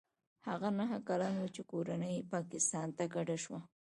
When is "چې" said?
1.55-1.61